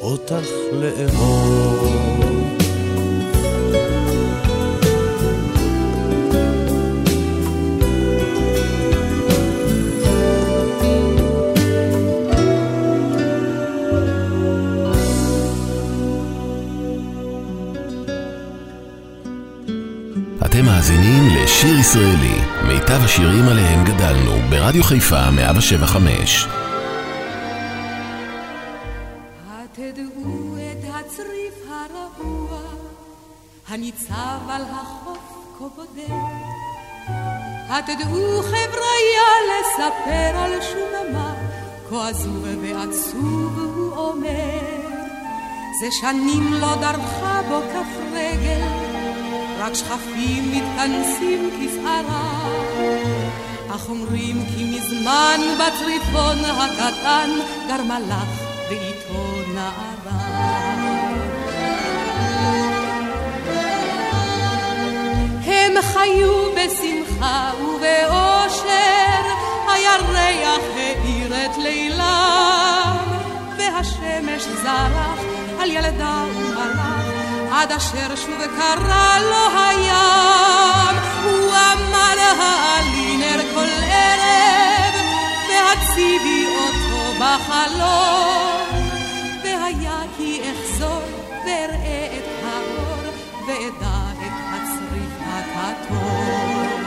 אותך 0.00 0.48
לאהוב. 0.72 2.63
שיר 21.94 22.02
ישראלי, 22.02 22.40
מיטב 22.66 23.04
השירים 23.04 23.48
עליהם 23.48 23.84
גדלנו, 23.84 24.32
ברדיו 24.50 24.84
חיפה 24.84 25.30
175. 25.30 26.46
התדעו 29.48 30.56
את 30.56 30.84
הצריף 30.84 31.54
הרב 31.68 32.60
הניצב 33.68 34.48
על 34.48 34.62
החוף 34.62 35.18
כה 35.58 35.64
בודד. 35.76 36.14
התדעו 37.68 38.42
חבריה 38.42 39.30
לספר 39.50 40.36
על 40.36 40.52
שוממה, 40.62 41.34
כה 41.90 42.08
עזוב 42.08 42.46
ועצוב 42.62 43.58
הוא 43.76 43.96
אומר. 43.96 44.60
זה 45.80 45.86
שנים 46.00 46.52
לא 46.52 46.74
דרכה 46.80 47.40
בו 47.48 47.60
כף 47.60 48.03
רק 49.64 49.74
שכפים 49.74 50.52
מתכנסים 50.52 51.50
כפערה. 51.50 52.48
אך 53.74 53.88
אומרים 53.88 54.44
כי 54.46 54.64
מזמן 54.64 55.40
בצריפון 55.54 56.38
הקטן 56.44 57.30
גרמה 57.68 58.00
לך 58.00 58.42
ואיתו 58.68 59.52
נערה. 59.54 59.84
הם 65.44 65.82
חיו 65.82 66.54
בשמחה 66.54 67.52
ובאושר, 67.60 69.22
הירח 69.68 70.64
האיר 70.76 71.46
את 71.46 71.58
לילם, 71.58 72.96
והשמש 73.58 74.42
זרח 74.62 75.18
על 75.60 75.70
ילדה 75.70 76.24
ומלאך, 76.36 76.93
עד 77.56 77.72
אשר 77.72 78.14
שוב 78.16 78.40
קרא 78.56 79.18
לו 79.18 79.58
הים. 79.58 80.96
הוא 81.24 81.48
אמר 81.50 82.16
העלינר 82.38 83.40
כל 83.54 83.70
ערב, 83.82 84.94
והציבי 85.48 86.46
אותו 86.46 87.12
בחלום. 87.20 88.88
והיה 89.44 90.00
כי 90.16 90.40
אחזור 90.42 91.02
ואראה 91.46 92.18
את 92.18 92.44
האור, 92.44 93.12
ואדע 93.46 93.98
את 94.26 94.36
הצריף 94.52 95.14
הכתום. 95.26 96.84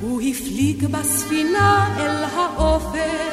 הוא 0.00 0.22
הפליג 0.22 0.86
בספינה 0.86 1.96
אל 1.98 2.24
האופק, 2.24 3.31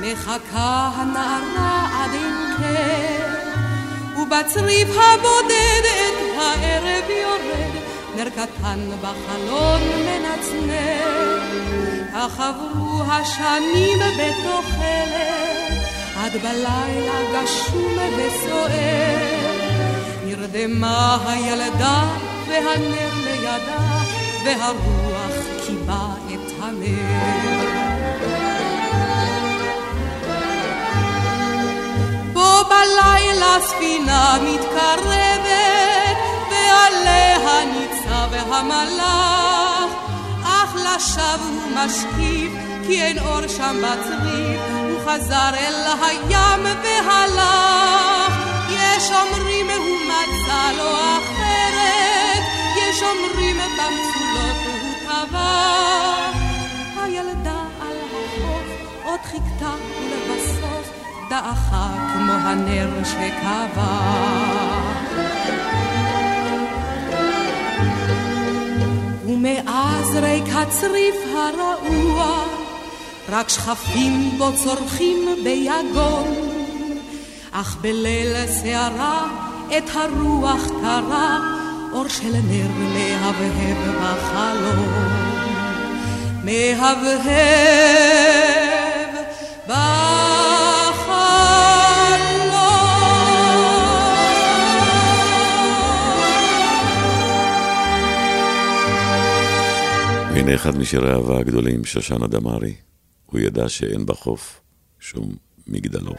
מחכה 0.00 0.90
הנערה 0.94 1.88
עד 1.94 2.10
אין 2.12 2.56
קר, 2.56 4.20
ובצריף 4.22 4.88
הבודד 4.88 5.82
את 5.84 6.38
הערב 6.38 7.10
יורד, 7.10 7.72
נר 8.16 8.30
קטן 8.30 8.90
בחלון 9.02 9.80
מנצנר. 10.06 11.40
אך 12.12 12.40
עברו 12.40 13.02
השנים 13.08 13.98
בתוחלת, 13.98 15.70
עד 16.16 16.32
בלילה 16.32 17.20
גשום 17.32 17.98
וסוער. 18.16 19.50
נרדמה 20.24 21.18
הילדה 21.26 22.02
והנר 22.48 23.10
לידה, 23.24 24.02
והרוח 24.44 25.34
קיבה 25.66 26.06
את 26.26 26.52
הנר. 26.62 27.69
פה 32.60 32.74
בלילה 32.74 33.56
ספינה 33.60 34.36
מתקרבת, 34.42 35.46
ועליה 36.50 37.64
ניצב 37.64 38.54
המלאך, 38.54 39.90
אך 40.44 40.74
לשווא 40.74 41.34
הוא 41.40 41.70
משקיף, 41.74 42.52
כי 42.86 43.02
אין 43.02 43.18
אור 43.18 43.46
שם 43.48 43.76
בצריף, 43.82 44.60
הוא 44.70 45.00
חזר 45.06 45.50
אל 45.54 45.74
הים 46.02 46.64
והלך. 46.82 48.32
יש 48.70 49.10
אומרים 49.10 49.66
הוא 49.70 49.98
מצא 50.06 50.72
לו 50.76 50.90
אחרת, 50.94 52.42
יש 52.76 53.02
אומרים 53.02 53.56
במצולות 53.56 54.56
הוא 54.66 54.94
טבע. 55.06 56.30
הילדה 57.02 57.60
על 57.80 57.96
החוף 58.04 58.66
עוד 59.04 59.20
חיכתה 59.24 59.74
דעכה 61.30 61.88
כמו 62.12 62.32
הנר 62.32 62.90
שקבע. 63.04 64.00
ומאז 69.26 70.16
ריק 70.16 70.44
הצריף 70.54 71.14
הרעוע, 71.34 72.44
רק 73.28 73.48
שכפים 73.48 74.30
בו 74.38 74.50
צורכים 74.64 75.28
ביגון. 75.44 76.34
אך 77.52 77.76
בליל 77.80 78.46
סערה 78.46 79.26
את 79.78 79.90
הרוח 79.94 80.66
קרא, 80.82 81.38
אור 81.92 82.08
של 82.08 82.32
נר 82.32 82.70
מהבהב 82.78 83.78
בחלום. 84.00 85.30
מהבהב 86.44 87.70
והנה 100.40 100.54
אחד 100.54 100.78
משירי 100.78 101.12
האהבה 101.12 101.38
הגדולים, 101.38 101.84
שושנה 101.84 102.26
דמארי. 102.26 102.74
הוא 103.26 103.40
ידע 103.40 103.68
שאין 103.68 104.06
בחוף 104.06 104.60
שום 105.00 105.28
מגדלור. 105.66 106.16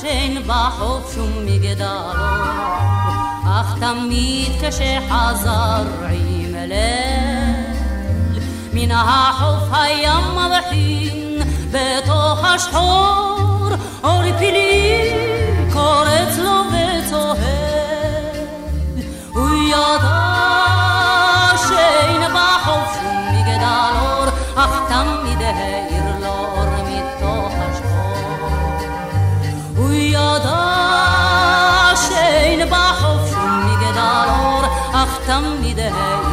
שאין 0.00 0.42
בחוף 0.46 1.14
שום 1.14 1.46
מגדלור, 1.46 2.12
אך 3.44 3.78
תמיד 3.80 4.52
כשחזר 4.60 5.84
עם 6.10 6.54
ליל, 6.54 7.19
מן 8.82 8.90
החוף 8.90 9.68
הים 9.72 10.24
מבחין 10.36 11.42
בתוך 11.70 12.44
השחור, 12.44 13.68
אור 14.04 14.22
פילים 14.38 15.70
קורץ 15.72 16.38
לו 16.38 16.62
וצוהל, 16.70 17.36
הוא 19.34 19.48
ידע 19.68 20.20
שאין 21.68 22.22
בחוף 22.34 22.94
שום 22.94 23.26
מגדלור, 23.32 24.24
אך 24.56 24.80
תמיד 24.88 25.42
העיר 25.42 26.04
לו 26.20 26.26
אור 26.26 26.66
מתוך 26.86 27.52
השחור. 27.56 28.80
הוא 29.76 29.92
ידע 29.92 30.60
שאין 32.08 32.68
בחוף 32.70 33.30
שום 33.30 33.60
מגדל 33.66 34.28
אור, 34.28 34.62
אך 34.92 35.18
תמיד 35.26 35.78
העיר 35.78 36.29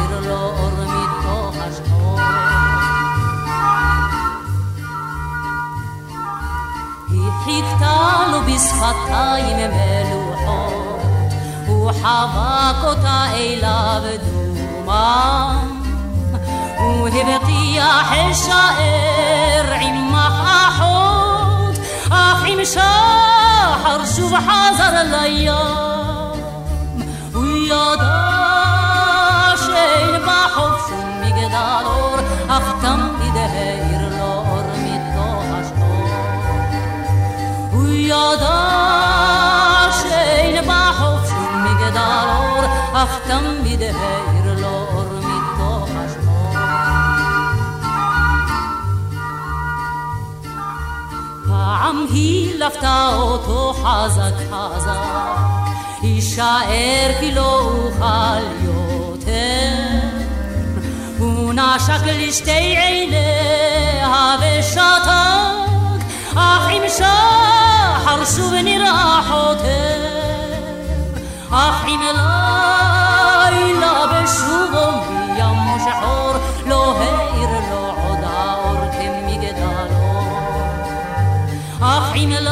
חיכתה 7.48 8.26
לו 8.32 8.40
בשפתיים 8.40 9.56
מלוחות, 9.56 11.32
הוא 11.66 11.90
חבק 11.92 12.84
אותה 12.84 13.24
אליו 13.34 14.02
דומם. 14.24 15.82
הוא 16.78 17.08
הבטיח 17.08 18.12
אשאר 18.12 19.72
עמך 19.80 20.50
אחות, 20.68 21.78
אך 22.10 22.44
עם 22.46 22.64
שחר 22.64 24.04
שוב 24.16 24.32
חזר 24.34 25.02
לים. 25.04 25.87
אך 43.02 43.18
תמיד 43.26 43.82
העיר 43.82 44.60
לו 44.60 44.68
אור 44.68 45.04
מתוך 45.18 45.88
השחור. 45.94 46.52
פעם 51.48 52.06
היא 52.10 52.58
לפתה 52.58 53.10
אותו 53.16 53.72
חזק 53.72 54.34
חזק, 54.50 54.98
יישאר 56.02 57.10
כי 57.20 57.32
לא 57.32 57.60
אוכל 57.60 58.64
יותר. 58.64 59.74
הוא 61.18 61.52
נשק 61.52 62.02
לשתי 62.06 62.76
עיניה 62.78 64.36
ושתק, 64.40 66.04
אך 66.34 66.68
עם 66.70 66.82
שחר 66.88 68.24
שוב 68.24 68.54
נראה 68.54 69.20
חוטא. 71.48 71.68
אחים 71.68 72.00
לילה 72.00 73.46
בשובו 74.06 74.86
מים 75.08 75.78
שחור, 75.78 76.32
לא 76.66 76.82
העיר 76.98 77.50
לו 77.70 77.84
עוד 77.86 78.18
האור 78.22 78.80
כמגדלו. 78.92 80.08
אחים 81.80 82.30
לילה 82.30 82.50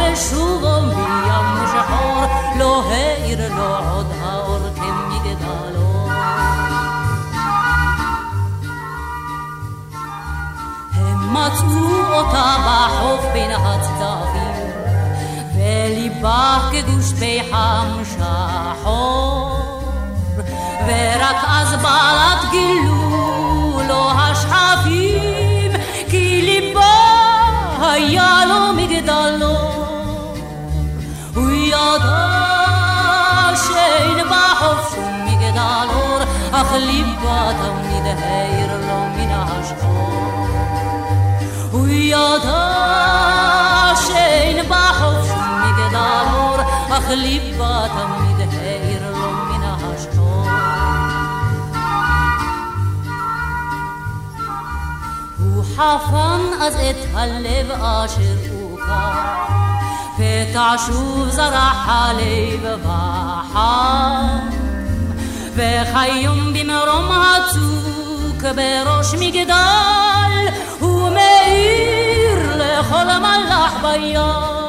בשובו 0.00 0.80
מים 0.80 1.66
שחור, 1.66 2.18
לא 2.58 2.72
העיר 2.90 3.54
לו 3.54 3.76
עוד 3.90 4.06
האור 4.22 4.58
כמגדלו. 4.76 6.08
הם 10.94 11.34
מצאו 11.34 12.14
אותה 12.14 12.56
בחוף 12.66 13.22
בין 13.32 13.50
הצדפים, 13.50 14.11
باه 16.22 16.72
که 16.72 16.82
گوش 16.82 17.12
به 17.12 17.42
هم 17.52 18.04
شاحور 18.18 19.62
ورک 20.88 21.36
از 21.60 21.82
بالات 21.82 22.52
گلولو 22.52 23.94
هاش 23.94 24.44
حفیم 24.44 25.72
کلی 26.10 26.74
با 26.74 27.96
یالو 27.96 28.72
مگدالو 28.72 29.56
ویاداش 31.36 32.12
این 33.76 34.24
با 34.24 34.44
حفشون 34.60 35.14
مگدالور 35.22 36.20
اخلی 36.54 37.04
با 37.24 37.52
تونید 37.52 38.06
هیرلو 38.06 39.00
من 39.16 39.30
عشقور 39.32 40.12
ویاداش 41.74 43.22
این 44.16 44.61
ליבה 47.14 47.86
תמיד 47.88 48.48
העיר 48.52 49.10
לו 49.10 49.32
מן 49.32 49.62
השחור. 49.62 50.46
הוא 55.38 55.64
חפן 55.64 56.40
אז 56.60 56.74
את 56.74 56.96
הלב 57.14 57.70
אשר 57.70 58.36
הוכר, 58.50 59.12
פתע 60.16 60.74
שוב 60.86 61.28
זרח 61.28 61.88
הלב 61.88 62.80
וחם, 62.82 64.38
וכיום 65.54 66.52
במרום 66.52 67.10
הצוק 67.12 68.42
בראש 68.56 69.14
מגדל, 69.18 70.48
הוא 70.78 71.10
מאיר 71.10 72.56
לכל 72.56 73.04
מלאך 73.04 73.74
בים, 73.82 74.61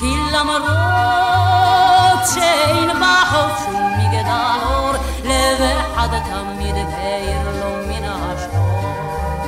Hilla 0.00 0.40
ma 0.48 0.56
roce 0.64 2.48
in 2.80 2.90
baħu 3.02 3.42
xummi 3.60 4.06
għedalor 4.08 4.94
Leve 5.28 5.72
ħada 5.96 6.20
tammi 6.28 6.70
debejr 6.76 7.44
l-ummi 7.52 7.98
naħxor 8.04 9.40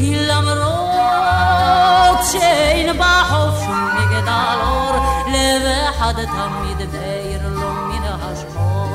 Hilla 0.00 0.38
ma 0.46 0.54
roce 0.62 2.50
in 2.82 2.90
baħu 2.98 3.42
xummi 3.62 4.04
għedalor 4.10 4.94
Leve 5.36 5.78
ħada 6.00 6.24
tammi 6.34 6.72
debejr 6.82 7.42
l-ummi 7.52 7.98
naħxor 8.08 8.90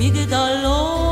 Migdalor 0.00 1.05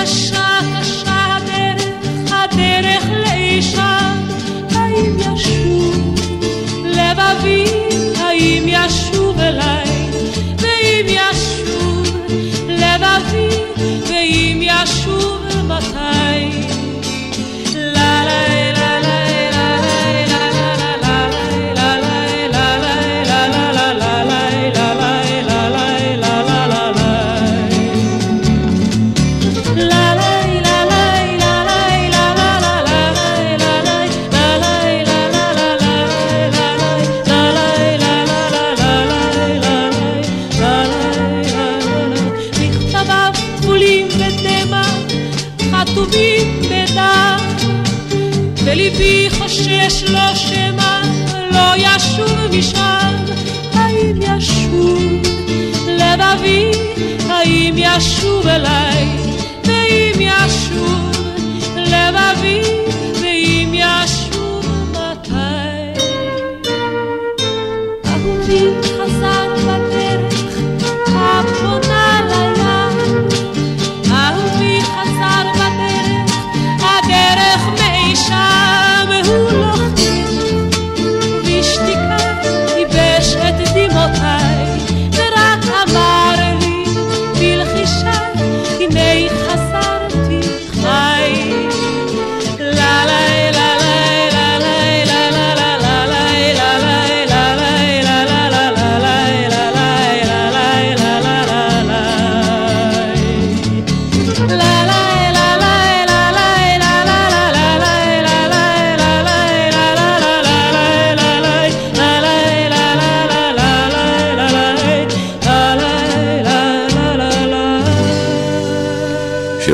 Yes. 0.00 0.29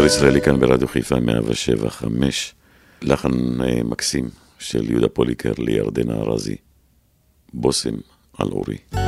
ישראלי 0.07 0.41
כאן 0.41 0.61
ברדיו 0.61 0.89
חיפה 0.89 1.21
107 1.21 1.91
5, 1.91 2.55
לחן 3.03 3.61
אה, 3.63 3.83
מקסים 3.85 4.29
של 4.59 4.91
יהודה 4.91 5.09
פוליקר 5.09 5.53
לירדנה 5.59 6.15
ארזי, 6.15 6.57
בושם 7.55 7.95
על 8.39 8.49
אורי. 8.49 9.06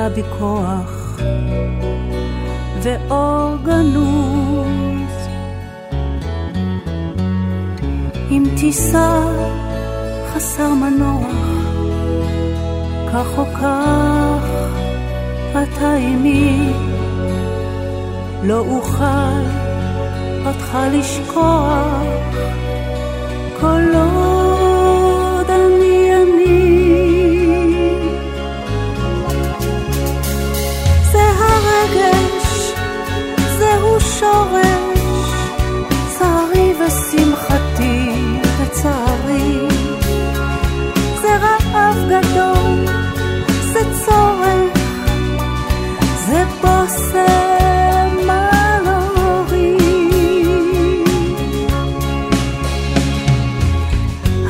אמצא 0.00 0.14
בי 0.14 0.22
כוח 0.38 1.20
ואור 2.82 3.56
גנוז. 3.64 5.28
אם 8.30 8.44
תיסע 8.60 9.20
חסר 10.32 10.68
מנוח, 10.68 11.36
כך 13.12 13.38
או 13.38 13.44
כך 13.44 14.46
אתה 15.50 15.94
עימי. 15.94 16.72
לא 18.42 18.58
אוכל 18.58 19.42
אותך 20.46 20.78
לשכוח 20.92 22.02
כל 23.60 23.94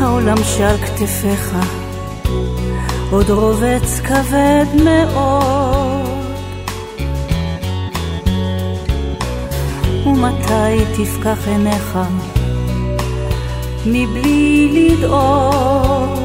העולם 0.00 0.44
שעל 0.44 0.76
כתפיך 0.76 1.56
עוד 3.10 3.30
רובץ 3.30 4.00
כבד 4.04 4.64
מאוד. 4.84 6.10
ומתי 10.06 10.84
תפקח 10.96 11.48
עיניך 11.48 11.98
מבלי 13.86 14.68
לדאוג? 14.72 16.18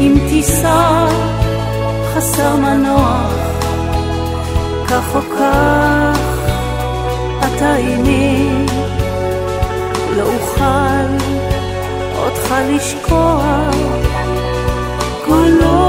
אם 0.00 0.18
תיסע 0.28 1.41
חסר 2.14 2.56
מנוח. 2.56 3.32
כך 4.88 5.14
או 5.14 5.20
כך 5.20 6.18
אתה 7.38 7.74
עימי. 7.74 8.66
לא 10.16 10.22
אוכל 10.22 11.24
אותך 12.16 12.54
לשכוח. 12.68 13.74
כל 15.26 15.81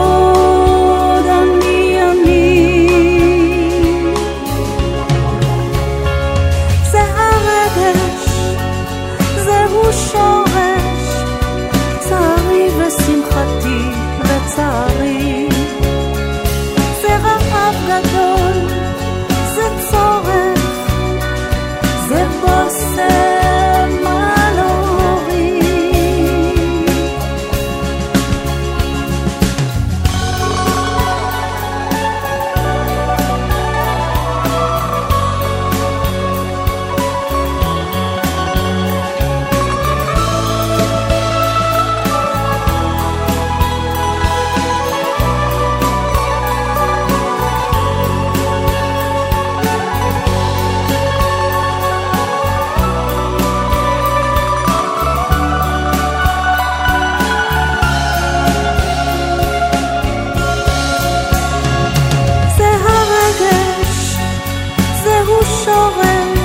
זהו 65.65 65.73
שורש, 65.75 66.39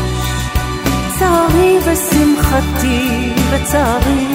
צערי 1.19 1.79
ושמחתי 1.79 3.33
וצערי. 3.51 4.27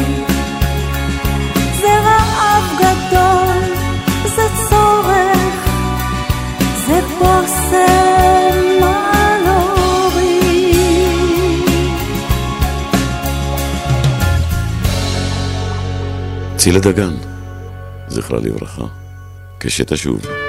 זה 1.82 1.88
רעב 1.88 2.64
גדול, 2.80 3.76
זה 4.36 4.48
צורך, 4.70 5.68
זה 6.88 7.02
בושם 7.20 8.84
על. 8.84 9.24
צילה 16.58 16.80
דגן, 16.80 17.14
זכרה 18.08 18.40
לברכה, 18.40 18.84
כשתשוב. 19.60 20.43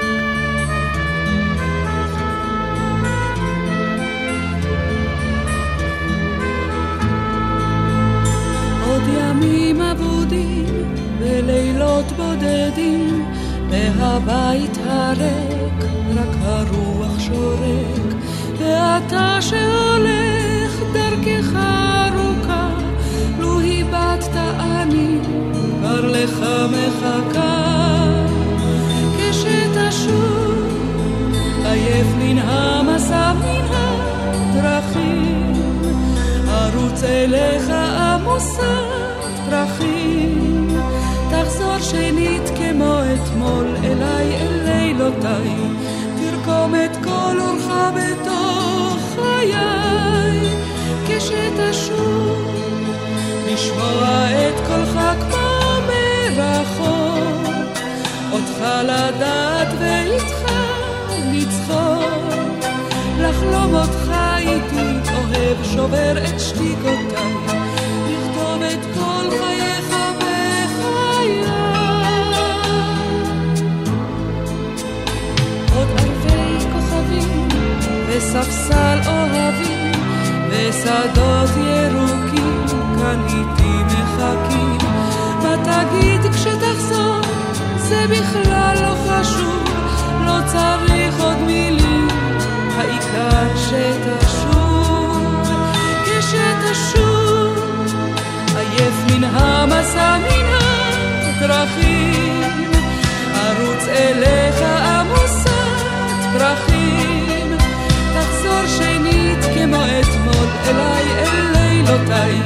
זה 87.89 88.05
בכלל 88.09 88.75
לא 88.81 88.95
חשוב, 89.09 89.63
לא 90.25 90.37
צריך 90.45 91.19
עוד 91.19 91.37
מילים, 91.37 92.07
העיקר 92.77 93.55
שתשוב, 93.55 95.49
כשתשוב, 96.05 97.57
עייף 98.55 98.93
מן 99.09 99.23
המסע 99.23 100.17
מן 100.17 100.45
הדרכים, 101.37 102.41
ארוץ 103.35 103.87
אליך 103.87 104.61
עמוסת 104.61 105.85
פרחים, 106.33 107.57
תחזור 108.13 108.67
שנית 108.77 109.45
כמו 109.53 109.81
אתמול 109.85 110.47
אליי 110.67 111.03
אל 111.17 111.45
לילותיי, 111.53 112.41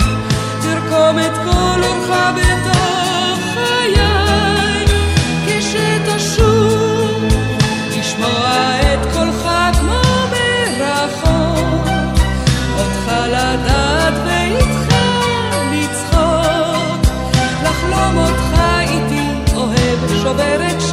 תרקום 0.61 1.19
את 1.19 1.37
כל 1.45 1.83
אורך 1.83 2.09
בתוך 2.35 2.78
אוהב 20.50 20.80
שובר 20.80 20.88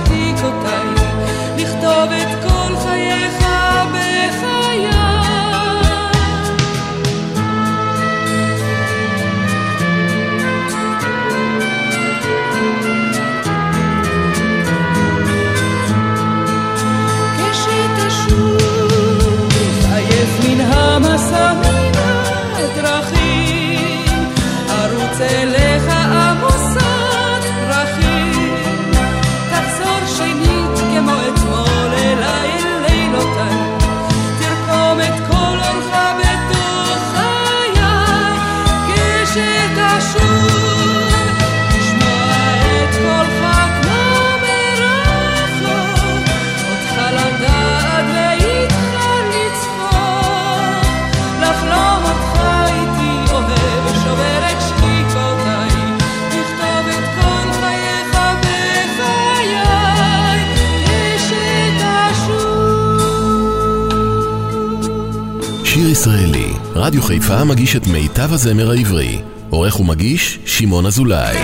רדיו 66.87 67.03
חיפה 67.03 67.45
מגיש 67.45 67.77
את 67.77 67.87
מיטב 67.87 68.33
הזמר 68.33 68.71
העברי. 68.71 69.23
עורך 69.51 69.81
ומגיש, 69.81 70.39
שמעון 70.45 70.87
אזולאי. 70.87 71.37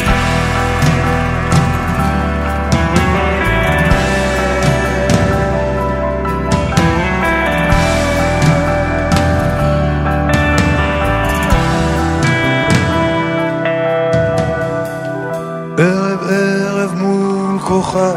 ערב 15.79 16.21
ערב 16.31 16.95
מול 16.95 17.59
כוכב 17.59 18.15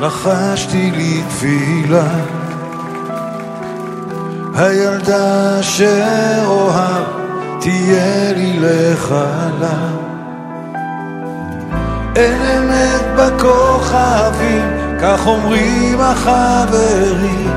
לחשתי 0.00 0.90
לי 0.90 1.22
תפילה 1.28 2.37
הילדה 4.58 5.62
שאוהב 5.62 7.04
תהיה 7.60 8.32
לי 8.32 8.60
לחלה 8.60 9.88
אין 12.16 12.42
אמת 12.42 13.04
בכוכבים 13.16 14.78
כך 15.00 15.26
אומרים 15.26 16.00
החברים. 16.00 17.50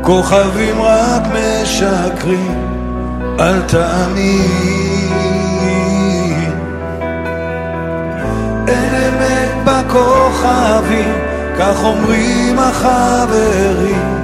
כוכבים 0.00 0.82
רק 0.82 1.22
משקרים 1.26 2.68
אל 3.40 3.62
תאמין. 3.62 4.50
אין 8.68 8.94
אמת 8.94 9.50
בכוכבים, 9.64 11.14
כך 11.58 11.84
אומרים 11.84 12.58
החברים. 12.58 14.19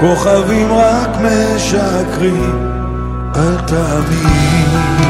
כוכבים 0.00 0.72
רק 0.72 1.10
משקרים, 1.20 2.72
אל 3.36 3.56
תאמין. 3.66 5.06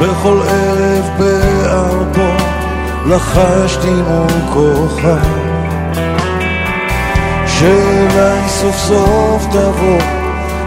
בכל 0.00 0.38
ערב 0.48 1.10
בארבו 1.18 2.32
לחשתי 3.06 3.90
מול 3.90 4.52
כוכב 4.52 5.18
שאליי 7.46 8.48
סוף 8.48 8.76
סוף 8.76 9.46
תבוא 9.50 9.98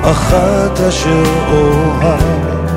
אחת 0.03 0.79
אשר 0.89 1.23
אוהב. 1.51 2.72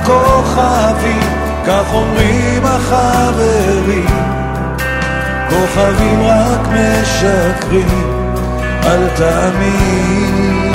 אמת 0.00 0.06
בכוכבים, 0.06 1.22
כך 1.66 1.84
אומרים 1.92 2.64
החברים. 2.64 4.06
כוכבים 5.48 6.22
רק 6.22 6.68
משקרים, 6.68 8.32
אל 8.84 9.08
תאמין. 9.16 10.72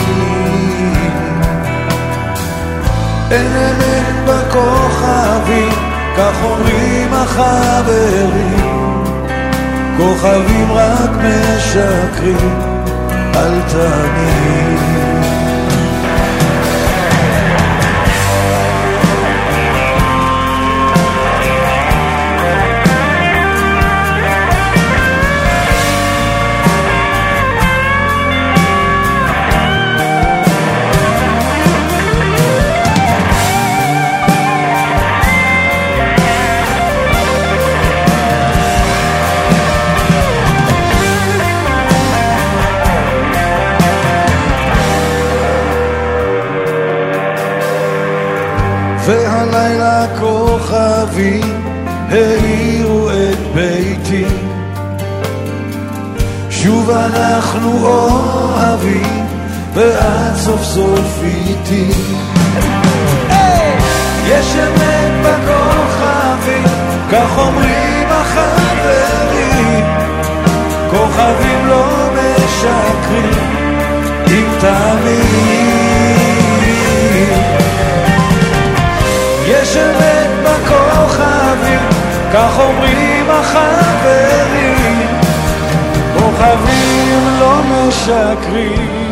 אין 3.32 3.48
אמת 3.48 4.16
בכוכבים, 4.28 5.74
כך 6.18 6.44
אומרים 6.44 7.14
החברים. 7.14 8.76
כוכבים 9.98 10.72
רק 10.72 11.10
משקרים, 11.10 12.60
אל 13.36 13.62
תאמין. 13.68 15.05
סוף 60.46 60.64
סוף 60.64 61.22
איתי. 61.24 61.92
יש 64.28 64.56
אמת 64.56 65.12
בכוכבים, 65.26 66.64
כך 67.12 67.38
אומרים 67.38 68.08
החברים, 68.10 69.86
כוכבים 70.90 71.68
לא 71.68 71.86
משקרים, 72.14 73.78
אם 74.28 74.46
תאמין. 74.60 75.84
יש 79.48 79.78
אמת 79.78 80.30
בכוכבים, 80.44 81.80
כך 82.34 82.60
אומרים 82.60 83.26
החברים, 83.30 85.08
כוכבים 86.20 87.40
לא 87.40 87.62
משקרים. 87.64 89.05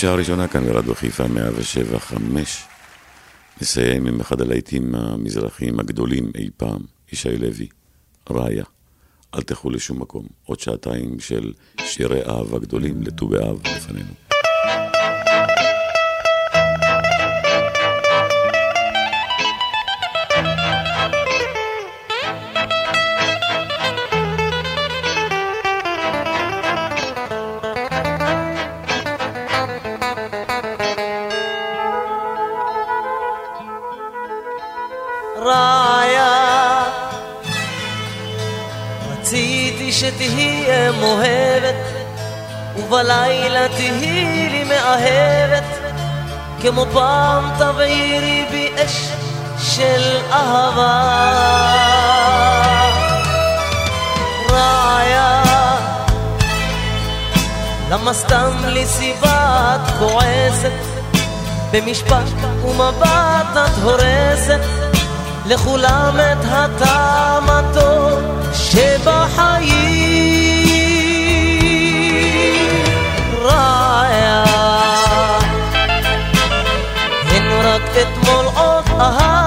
שעה 0.00 0.14
ראשונה 0.14 0.48
כאן 0.48 0.64
ברדיו 0.64 0.94
חיפה 0.94 1.24
107.5. 1.24 2.16
נסיים 3.62 4.06
עם 4.06 4.20
אחד 4.20 4.40
הלהיטים 4.40 4.94
המזרחיים 4.94 5.80
הגדולים 5.80 6.30
אי 6.34 6.48
פעם, 6.56 6.80
ישי 7.12 7.36
לוי, 7.36 7.68
ראיה. 8.30 8.64
אל 9.34 9.42
תלכו 9.42 9.70
לשום 9.70 10.00
מקום. 10.00 10.26
עוד 10.44 10.60
שעתיים 10.60 11.20
של 11.20 11.52
שירי 11.80 12.22
אהבה 12.22 12.58
גדולים 12.58 13.02
לט"ו 13.02 13.28
באב 13.28 13.60
לפנינו. 13.66 14.27
ובלילה 42.88 43.68
תהיי 43.68 44.48
לי 44.50 44.64
מאהבת 44.64 45.64
כמו 46.60 46.86
פעם 46.92 47.50
תבעירי 47.58 48.46
בי 48.50 48.68
אש 48.84 49.08
של 49.58 50.16
אהבה. 50.32 51.18
רעיה 54.50 55.42
למה 57.90 58.12
סתם 58.12 58.50
לי 58.66 58.86
סיבה? 58.86 59.76
את 59.76 59.90
כועסת 59.98 60.72
במשפט 61.72 62.28
ומבט 62.64 63.52
את 63.52 63.82
הורסת 63.82 64.60
לכולם 65.46 66.16
את 66.16 66.44
הטעם 66.44 67.50
הטוב 67.50 68.20
שבחיים 68.52 70.17
עוד 79.00 79.37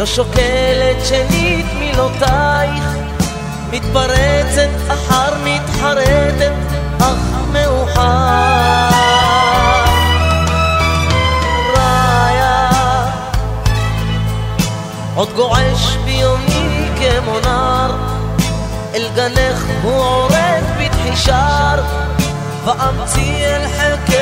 לא 0.00 0.06
שוקלת 0.06 0.96
שנית 1.04 1.66
מילותייך. 1.78 2.84
מתפרצת 3.70 4.68
אחר 4.88 5.34
מתחרטת 5.44 6.52
אך 6.98 7.18
מאוחר. 7.52 8.88
רעיה 11.76 12.70
עוד 15.14 15.28
גועש 15.36 15.96
ביומי 16.04 16.88
כמו 16.98 17.40
נער. 17.40 17.96
אל 18.94 19.08
גנך 19.14 19.64
הוא 19.82 20.02
עורק 20.02 20.64
בתחישר 20.78 21.82
ואמציא 22.64 23.46
אל 23.46 23.68
חכך 23.68 24.19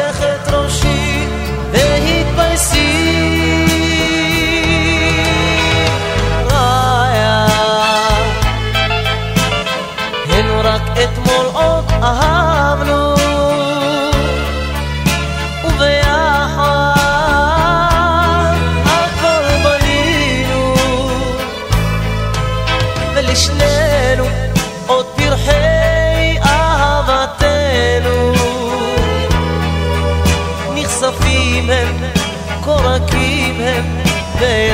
הם 34.43 34.68